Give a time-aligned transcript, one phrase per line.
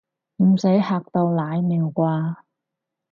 [0.37, 2.35] 唔使嚇到瀨尿啩